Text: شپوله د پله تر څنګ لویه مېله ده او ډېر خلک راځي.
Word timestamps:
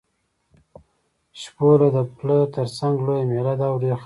شپوله 1.41 1.87
د 1.95 1.97
پله 2.17 2.37
تر 2.55 2.67
څنګ 2.77 2.95
لویه 3.05 3.25
مېله 3.31 3.53
ده 3.59 3.65
او 3.69 3.75
ډېر 3.83 3.91
خلک 3.91 3.91
راځي. 3.91 3.99